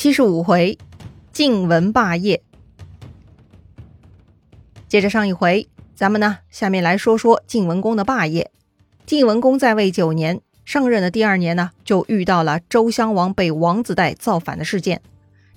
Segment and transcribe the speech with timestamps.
[0.00, 0.78] 七十五回，
[1.30, 2.42] 晋文霸业。
[4.88, 8.50] 接着上一回，咱们呢下面来说说晋文公的霸业。
[9.04, 15.02] 晋文公在位九年，上任的第二年呢，就遇到了周襄王被王子带造反的事件。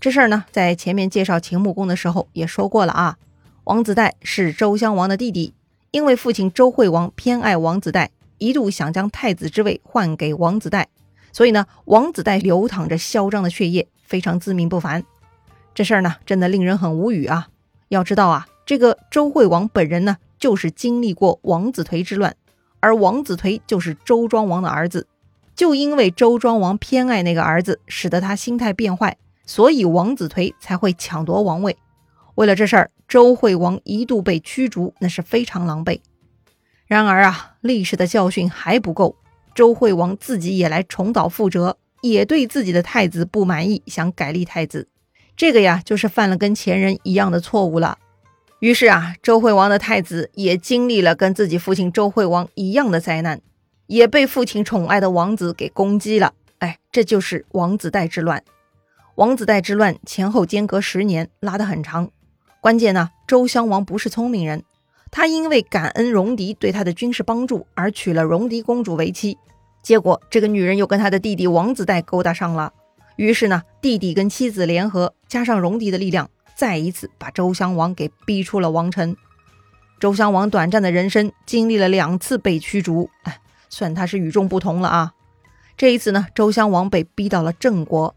[0.01, 3.17] 这事儿呢，在前面介绍秦穆公的时候也说过了啊。
[3.63, 5.53] 王子带是周襄王的弟弟，
[5.91, 10.89] 因为父亲周惠王偏爱王子带，一度想将太子之位换给王子带。
[11.31, 15.03] 所以呢，王子带流淌着嚣张的血液，非常自命不凡。
[15.73, 17.47] 这事儿呢，真的令人很无语啊！
[17.89, 22.35] 要知道啊，这个周惠王本人呢，就是经历过王子颓之乱，
[22.79, 25.07] 而王子颓就是周庄王的儿子。
[25.55, 31.75] 就因为周庄王偏爱那个儿子，使得他心态变坏，所以王子颓才会抢夺王位。
[32.35, 36.01] 为了这事儿，周惠王一度被驱逐，那是非常狼狈。
[36.85, 39.15] 然而啊，历史的教训还不够。
[39.55, 44.89] 周惠王自己也来重蹈覆辙，也对自己的太子不满意，想改立太子。
[45.37, 47.97] 这个呀，就是犯了跟前人一样的错误了。
[48.59, 53.39] 于是啊，周惠王的太子也经历了跟自己父亲周惠王一样的灾难，
[53.87, 56.33] 也被父亲宠爱的王子给攻击了。
[56.59, 58.43] 哎，这就是王子带之乱。
[59.15, 62.11] 王子带之乱前后间隔十年，拉得很长。
[62.59, 64.63] 关键呢，周襄王不是聪明人。
[65.09, 69.37] 他因为感恩戎狄对他的军事帮助而娶了戎狄公主为妻，
[69.83, 72.73] 结果这个女人又跟他的弟弟王子带勾搭上了。
[73.17, 79.15] 于是呢，弟弟跟妻子联合，加上戎狄的力量，再一次把周襄王给逼出了王城。
[79.99, 83.37] 周襄王短暂的人生经历了两次被驱逐，哎，
[83.69, 85.13] 算他是与众不同了啊。
[85.77, 88.15] 这一次呢，周襄王被逼到了郑国。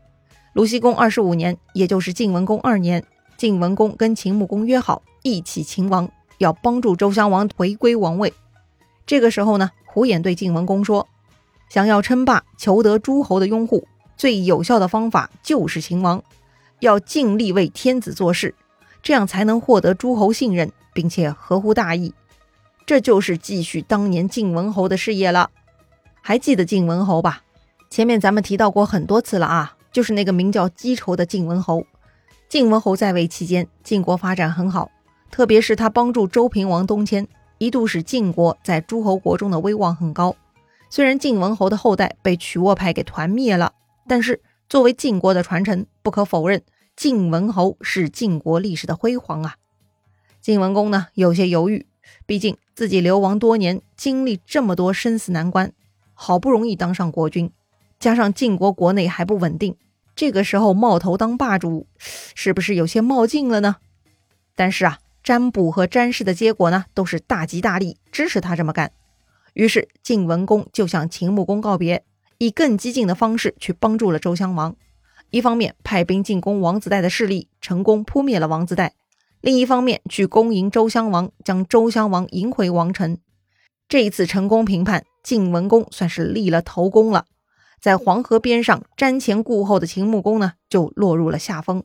[0.52, 3.04] 鲁僖公二十五年，也就是晋文公二年，
[3.36, 6.08] 晋文公跟秦穆公约好一起秦王。
[6.38, 8.32] 要帮助周襄王回归王位。
[9.06, 11.08] 这个时候呢，胡衍对晋文公说
[11.68, 13.86] ：“想要称霸、求得诸侯的拥护，
[14.16, 16.22] 最有效的方法就是秦王。
[16.80, 18.54] 要尽力为天子做事，
[19.02, 22.12] 这样才能获得诸侯信任，并且合乎大义。
[22.84, 25.50] 这就是继续当年晋文侯的事业了。
[26.20, 27.42] 还记得晋文侯吧？
[27.88, 31.86] 前面咱们提到过很多次了啊，就是那个名叫姬仇的晋文侯。
[32.48, 34.90] 晋文侯在位期间，晋国发展很好。”
[35.28, 37.26] 特别是他帮助周平王东迁，
[37.58, 40.34] 一度使晋国在诸侯国中的威望很高。
[40.88, 43.72] 虽然晋文侯的后代被曲沃派给团灭了，
[44.08, 46.62] 但是作为晋国的传承，不可否认，
[46.94, 49.56] 晋文侯是晋国历史的辉煌啊。
[50.40, 51.86] 晋文公呢有些犹豫，
[52.24, 55.72] 毕竟自己流亡多年，经历这么多生死难关，
[56.14, 57.50] 好不容易当上国君，
[57.98, 59.76] 加上晋国国内还不稳定，
[60.14, 63.76] 这个时候冒头当霸主，是不是有些冒进了呢？
[64.54, 64.98] 但是啊。
[65.26, 68.92] 占卜和占事的结果呢，都是大吉大利，支持他这么干。
[69.56, 72.04] 于是晋文公就向秦穆公告别，
[72.36, 74.76] 以更激进的方式去帮助了周襄王。
[75.30, 78.90] 一方面派兵进攻王子带的势力，成功扑灭了王子带；
[79.40, 83.16] 另一方面去攻迎周襄王，将周襄王迎回王城。
[83.88, 87.24] 这一次成功平叛，晋文公算是立了头功了。
[87.80, 91.82] 在黄河边上瞻前顾后的秦穆公呢，就落入了下风。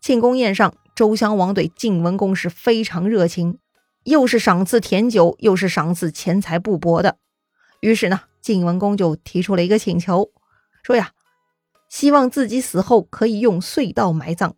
[0.00, 0.74] 庆功宴上。
[0.96, 3.56] 周襄王对晋文公是非常热情，
[4.04, 7.16] 又是赏赐甜酒，又是赏赐钱财不薄的。
[7.80, 10.30] 于是呢，晋文公就提出了一个请求，
[10.82, 11.12] 说呀，
[11.88, 14.54] 希望自己死后可以用隧道埋葬。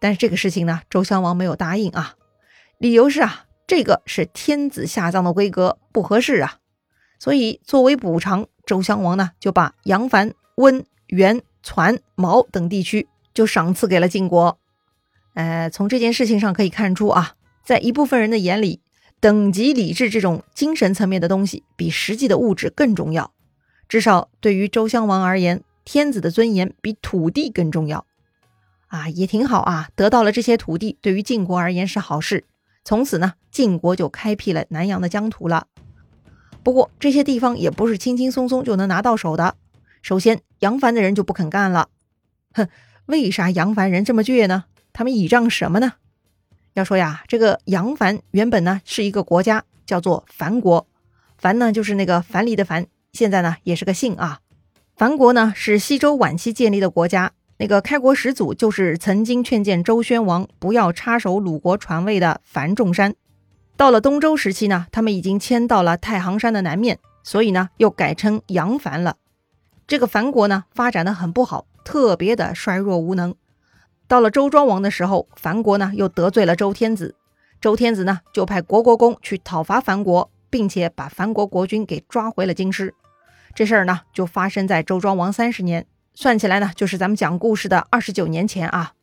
[0.00, 2.14] 但是这个事情呢，周襄王没有答应啊，
[2.78, 6.58] 理由是啊，这个是天子下葬的规格，不合适啊。
[7.18, 14.58] 所以作为补偿，周襄王呢就把杨樊、温、原、传、毛等地区就赏赐给了晋国。
[15.34, 17.34] 呃，从这件事情上可以看出啊，
[17.68, 18.80] 在一部分人的眼里，
[19.20, 23.34] 等级理智这种精神层面的东西比实际的物质更重要。
[23.90, 28.06] 至少对于周襄王而言，天子的尊严比土地更重要。
[28.86, 32.44] 啊，也挺好啊，得到了这些土地，对于晋国而言是好事。
[32.86, 35.66] 从此呢，晋国就开辟了南阳的疆土了。
[36.62, 39.56] 不过这些地方也不是轻轻松松就能拿到手的。
[40.00, 41.90] 首先，杨凡的人就不肯干了。
[42.54, 42.66] 哼，
[43.04, 44.64] 为啥杨凡人这么倔呢？
[44.94, 45.92] 他们倚仗什么呢？
[46.78, 50.86] 要说呀，这个杨凡原本呢是一个国家，叫做樊国。
[51.36, 54.38] 樊呢就是那个樊篱的樊，现在呢也是个姓啊。
[54.96, 63.14] 樊国呢是西周晚期建立的国家，那个开国始祖就是曾经劝谏周宣王不要插手鲁国传位的樊仲山。
[63.76, 69.16] 到了东周时期呢，他们已经迁到了太行山的南面，所以呢又改称杨樊了。
[69.88, 73.34] 这个樊国呢发展的很不好，特别的衰弱无能。
[74.08, 77.14] 到了周庄王的时候，樊国呢又得罪了周天子，
[77.60, 82.94] 周天子呢就派国国公去讨伐樊国，并且把樊国国君给抓回了京师。
[83.54, 88.94] 这事儿呢就发生在周庄王三十年，算起来呢，就是咱们讲故事的二十九年前啊，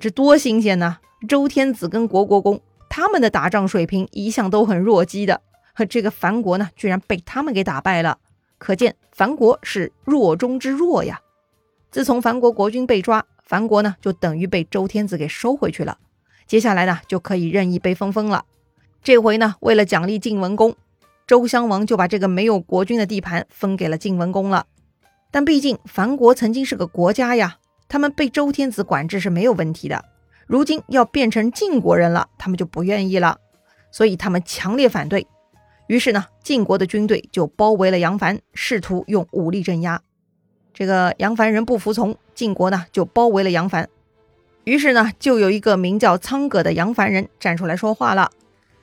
[0.00, 0.98] 这多新鲜呢！
[1.28, 2.60] 周天子跟国国公
[2.90, 5.40] 他们的打仗水平一向都很弱鸡的，
[5.88, 8.18] 这个樊国呢，居然被他们给打败了，
[8.58, 11.20] 可见樊国是弱中之弱呀。
[11.90, 15.98] 自从樊国国君被抓，樊国呢就等于被周天子给收回去了，
[16.46, 18.44] 接下来呢就可以任意被封封了。
[19.02, 20.74] 这回呢，为了奖励晋文公，
[21.26, 24.66] 周襄王就把这个没有国君的地盘分给了晋文公了。
[25.30, 27.58] 但毕竟樊国曾经是个国家呀，
[27.88, 30.04] 他们被周天子管制是没有问题的。
[30.46, 33.38] 如今要变成晋国人了，他们就不愿意了，
[33.90, 35.26] 所以他们强烈反对。
[35.86, 40.00] 于是呢，晋国的军队就包围了杨樊，试图用武力镇压。
[40.74, 43.88] 这个杨凡人不服从，晋国呢就包围了杨凡。
[44.64, 48.30] 于是呢，就有一个名叫苍葛的杨凡人站出来说话了。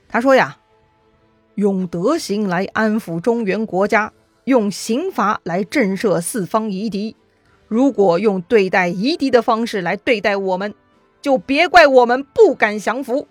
[0.07, 0.57] 他说呀
[1.55, 4.13] ：“用德行来安抚中原国家，
[4.45, 7.15] 用刑罚来震慑四方夷狄。
[7.67, 10.73] 如果用对待夷狄的方式来对待我们，
[11.21, 13.27] 就别怪我们不敢降服。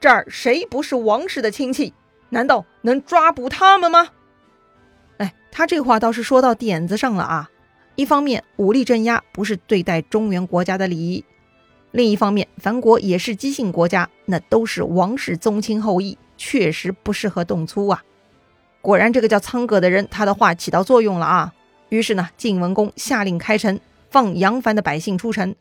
[0.00, 1.92] 这儿谁不是王室的亲戚？
[2.30, 4.08] 难道能抓捕他们吗？”
[5.18, 7.50] 哎，他这话倒是说到点子上了啊。
[7.96, 11.24] 一方面，武力镇压不是对待中原国家的礼仪；
[11.92, 18.02] 另一方面，樊国也是姬姓国家，那都是王室宗亲后裔，确实不适合动粗啊。
[18.80, 21.54] 果然，这个叫苍葛的人，他的话起到作用了啊。
[21.88, 23.78] 于是呢，晋文公下令开城，
[24.10, 25.54] 放杨樊的百姓出城。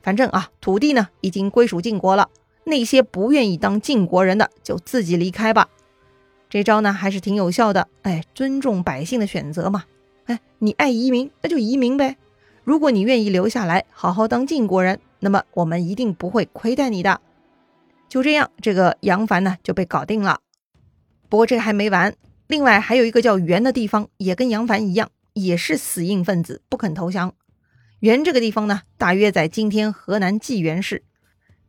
[0.00, 2.28] 反正啊，土地呢已经归属晋国了，
[2.64, 5.68] 那些不愿意当晋国人的，就自己离开吧。
[6.48, 9.84] 这招呢还是挺有效的，哎，尊重百姓的选择嘛。
[10.30, 12.16] 哎，你爱移民，那就移民呗。
[12.62, 17.20] 如果你愿意留下来，好好当晋国人，那么我们一定不会亏待你的。
[18.08, 20.38] 就这样，这个杨凡呢就被搞定了。
[21.28, 22.14] 不过这还没完，
[22.46, 27.34] 另外还有一个叫原的地方，也跟杨凡一样，也是死硬分子，不肯投降。
[27.98, 31.02] 原这个地方呢，大约在今天河南济源市。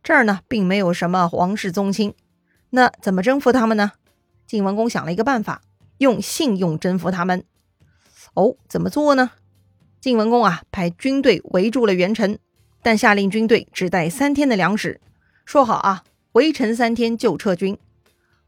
[0.04, 2.14] 这儿呢，并没有什么皇室宗亲。
[2.70, 3.92] 那怎么征服他们呢？
[4.46, 5.62] 晋文公想了一个办法，
[5.98, 7.44] 用信用征服他们。
[8.34, 9.32] 哦，怎么做呢？
[10.00, 12.38] 晋文公啊，派军队围住了元城，
[12.82, 15.00] 但下令军队只带三天的粮食，
[15.44, 16.02] 说好啊，
[16.32, 17.78] 围城三天就撤军。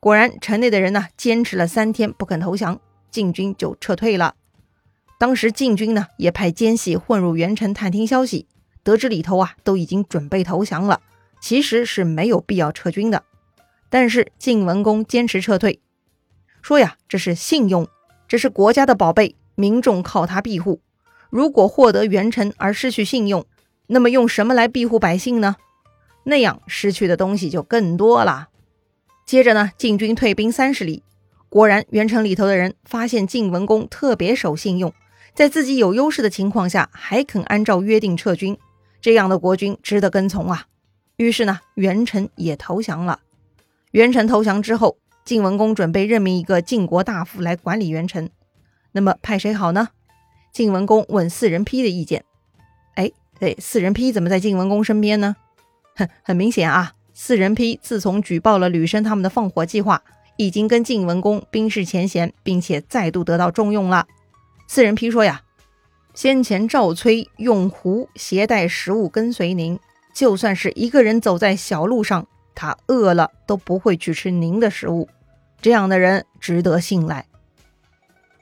[0.01, 4.35] 果然，城内的人呢，坚持了三天不肯投降，晋军就撤退了。
[5.19, 8.47] 当时晋军呢，也派奸细混入元城探听消息，
[8.83, 11.01] 得知里头啊都已经准备投降了，
[11.41, 13.23] 其实是没有必要撤军的。
[13.89, 15.81] 但是晋文公坚持撤退，
[16.61, 17.87] 说呀，这是信用，
[18.27, 19.37] 这是国家的宝贝。
[19.55, 20.81] 民众靠他庇护，
[21.31, 23.45] 如果获得元臣而失去信用，
[23.89, 25.57] 那么用什么来庇护百姓呢？
[26.25, 28.49] 那样失去的东西就更多了。
[29.27, 31.03] 接着呢，晋军退兵三十里，
[31.49, 34.93] 果然元城里头的人发现晋文公特别守信用，
[35.35, 38.57] 在自己有优势的情况下还肯按照约定撤军，
[39.01, 40.67] 这样的国君值得跟从啊。
[41.17, 43.21] 于是呢，元臣也投降了。
[43.93, 48.31] 元臣投降之后，晋文公准备任命一个晋国大夫来管理元臣。
[48.95, 49.89] 那么派谁好呢？
[50.53, 52.25] 晋文公问四人批的意见。
[52.95, 53.11] 哎，
[53.41, 55.35] 对，四人批怎么在晋文公身边呢？
[55.97, 60.01] 哼，很明显啊，四人批自从举报了吕生他们的放火计划，
[60.37, 64.07] 已经跟晋文公冰释前嫌，并且再度得到重用了。
[64.69, 65.43] 四人批说呀
[66.15, 69.77] ：“先前赵崔用壶携带食物跟随您，
[70.15, 75.09] 就算是一个人走在小路上，他饿了都不会去吃您的食物，
[75.61, 77.27] 这样的人值得信赖。”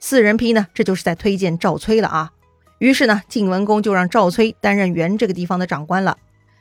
[0.05, 2.33] 四人批呢，这就是在推荐赵崔了啊。
[2.79, 6.19] 于是呢，晋文公就让赵崔担任原这个地方的长官了。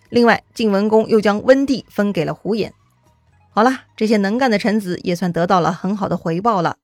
[0.09, 2.69] 另外，晋文公又将温地分给了胡衍。
[3.49, 6.77] 好了，这些能干的臣子也算得到了很好的回报了。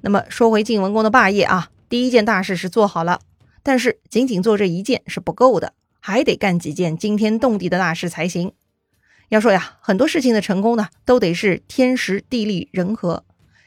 [0.00, 3.20] 那么说回晋文公的霸业啊，第一件大事是做好了，
[3.62, 8.50] 但是仅仅做这一件是不够的，还得干几件惊天动地的大事才行。
[9.28, 13.22] 要说呀，很多事情的成功呢，都得是天时地利人和。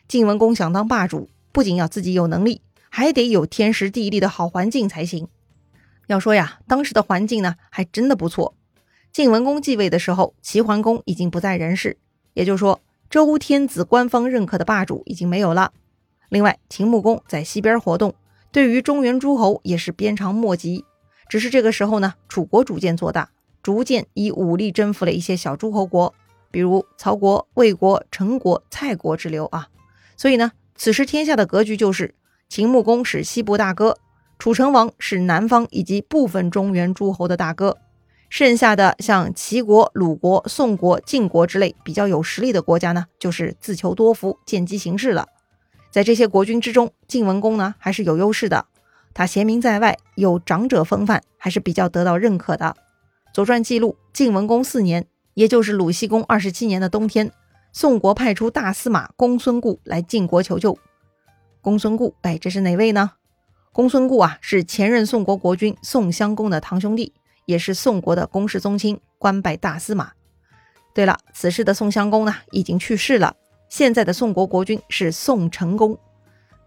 [0.10, 1.30] 晋文公想当霸主。
[1.52, 5.28] 不仅要自己有能力，还得有天时地利的好环境才行。
[6.08, 8.56] 要说呀，当时的环境呢，还真的不错。
[9.12, 11.98] 晋文公继位的时候，齐桓公已经不在人世，
[12.34, 15.74] 也就是说，周天子官方认可的霸主已经没有了。
[16.30, 18.14] 另外，秦穆公在西边活动，
[18.52, 20.86] 对于中原诸侯也是鞭长莫及。
[21.28, 23.30] 只是这个时候呢，楚国逐渐做大，
[23.62, 26.14] 逐渐以武力征服了一些小诸侯国，
[26.50, 29.70] 比如曹国、魏国、陈国、蔡国之流啊。
[30.16, 30.52] 所以呢。
[30.80, 32.16] 此时天下的格局就是：
[32.48, 33.98] 秦穆公是西部大哥，
[34.40, 37.80] 楚成王是南方以及部分中原诸侯的大哥，
[38.30, 45.28] 剩下的像齐国、鲁国、宋国、晋国之类比较有实力的国家呢，就是自求多福、见机行事了。
[45.92, 48.66] 在这些国君之中，晋文公呢还是有优势的，
[49.14, 52.78] 他贤明在外，有长者风范，还是比较得到认可的。
[53.36, 57.30] 《左传》记录，晋文公四年，也就是鲁僖公二十七年的冬天，
[57.72, 60.78] 宋国派出大司马公孙固来晋国求救。
[61.62, 63.12] 公孙固，哎，这是哪位呢？
[63.72, 67.14] 公孙固啊，是前任宋国国君宋襄公的堂兄弟，
[67.46, 70.12] 也是宋国的公室宗亲，官拜大司马。
[70.96, 73.36] 对了，此时的宋襄公呢，已经去世了。
[73.70, 75.98] 现在的宋国国君是宋成公。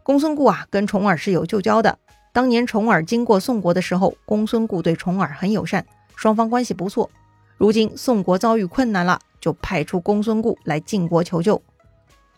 [0.04, 1.99] 公孙固啊，跟重耳是有旧交的。
[2.32, 7.11] 当年重耳经过宋国的时候，公孙固对重耳很友善，双方关系不错。
[7.56, 11.61] 如今宋国遭遇困难了，就派出公孙固来晋国求救。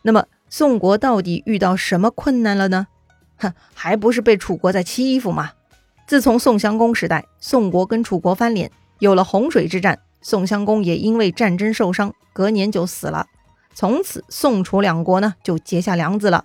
[0.03, 2.89] 那么宋国到底遇到什么困难了呢？
[3.37, 5.53] 哼，还不是被楚国在欺负吗？
[6.07, 13.27] 自从宋襄公时代，宋国跟楚国翻脸，有了洪水之战，宋襄公也因为战争受伤，隔年就死了。
[13.75, 16.45] 从此，宋楚两国呢就结下梁子了。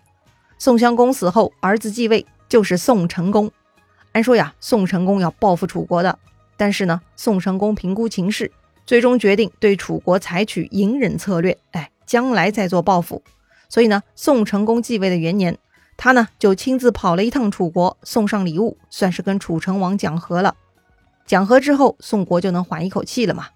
[0.58, 3.52] 宋襄公死后，儿子继位，就是宋成公。
[4.14, 6.18] 按说呀，宋成公要报复楚国的，
[6.58, 8.52] 但是呢，宋成公评估情势，
[8.90, 13.22] 最终决定对楚国采取隐忍策略，哎，将来再做报复。
[13.70, 15.56] 所以呢，宋成公继位的元年，
[15.96, 20.56] 他呢就亲自跑了一趟楚国，送上礼物，算是跟楚成王讲和了。
[21.28, 23.50] 讲和之后，宋国就能缓一口气了嘛。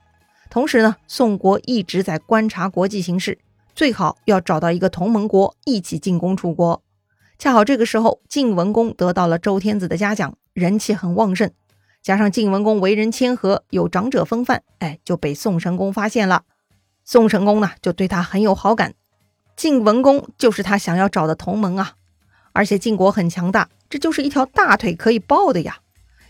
[0.52, 3.40] 同时呢，宋国一直在观察国际形势。
[3.74, 6.84] 最好要找到一个同盟国一起进攻楚国。
[7.40, 11.50] 恰好这个时候，晋文公得到了周天子的嘉奖，人气很旺盛。
[12.03, 16.43] 加上晋文公为人谦和，有长者风范，哎，就被宋成公发现了。
[17.05, 18.93] 宋成公呢，就对他很有好感。
[19.55, 21.93] 晋文公就是他想要找的同盟啊。
[22.51, 25.77] 而且晋国很强大，这就是一条大腿可以抱的呀。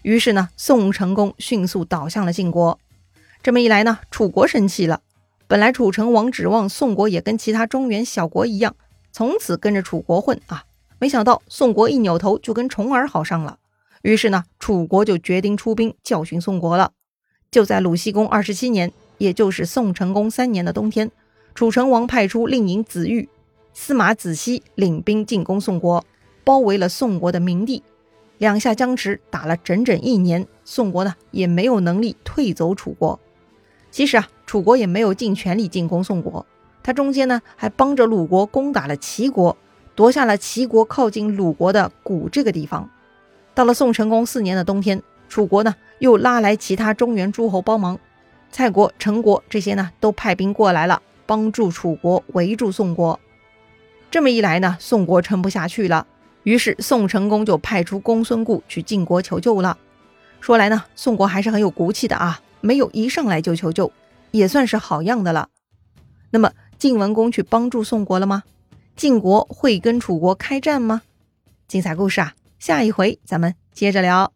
[0.04, 2.80] 于是呢，宋成公迅速倒向了晋国。
[3.42, 5.02] 这么一来呢，楚国生气了。
[5.48, 8.76] 本来楚成王指望宋国也跟其他中原小国一样，
[9.12, 10.66] 从此跟着楚国混啊，
[11.00, 13.58] 没想到宋国一扭头就跟重耳好上了。
[14.04, 16.92] 于是呢，楚国就决定出兵教训宋国了。
[17.50, 21.10] 就在鲁僖公二十七年，也就是宋成公三年的冬天，
[21.56, 23.28] 楚成王派出令尹子玉、
[23.74, 26.06] 司马子西领兵进攻宋国，
[26.44, 27.82] 包围了宋国的明地。
[28.38, 33.20] 两下僵持打了整整一年，宋国呢也没有能力退走楚国。
[33.90, 34.30] 其实啊。
[34.46, 36.46] 楚国也没有尽全力进攻宋国，
[36.84, 39.58] 他中间呢还帮着鲁国攻打了齐国，
[39.96, 42.88] 夺下了齐国靠近鲁国的谷这个地方。
[43.54, 48.00] 到了宋成公四年的冬天，楚国呢又拉来其他中原诸侯帮忙，
[48.52, 53.20] 蔡国、陈国这些呢都派兵过来了，帮助楚国围住宋国。
[54.10, 56.08] 这么一来呢，宋国撑不下去了，
[56.44, 59.78] 于是宋成公就派出公孙固去晋国求救了。
[60.40, 63.92] 说来呢，宋国还是很有骨气的啊，没有一上来就求救。
[64.32, 65.50] 也算是好样的了。
[66.32, 68.42] 那么晋文公去帮助宋国了吗？
[68.96, 71.04] 晋国会跟楚国开战吗？
[71.68, 72.34] 精彩故事啊，
[72.64, 74.32] 下一回咱们接着聊。